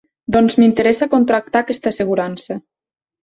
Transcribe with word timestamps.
Doncs 0.35 0.55
m'interessa 0.61 1.07
contractar 1.11 1.63
aquesta 1.65 1.91
assegurança. 1.93 2.57